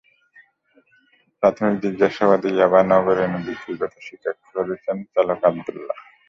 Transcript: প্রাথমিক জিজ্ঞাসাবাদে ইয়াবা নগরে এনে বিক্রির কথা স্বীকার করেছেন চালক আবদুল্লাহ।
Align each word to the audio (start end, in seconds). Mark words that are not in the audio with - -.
প্রাথমিক 1.43 1.75
জিজ্ঞাসাবাদে 1.83 2.49
ইয়াবা 2.53 2.79
নগরে 2.91 3.21
এনে 3.25 3.39
বিক্রির 3.45 3.77
কথা 3.81 3.99
স্বীকার 4.07 4.33
করেছেন 4.53 4.97
চালক 5.13 5.39
আবদুল্লাহ। 5.49 5.97